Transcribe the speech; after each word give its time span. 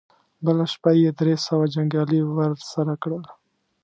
بله 0.45 0.65
شپه 0.73 0.91
يې 1.01 1.09
درې 1.19 1.35
سوه 1.45 1.65
جنګيالي 1.73 2.21
ور 2.35 2.51
سره 2.71 2.93
کړل. 3.01 3.23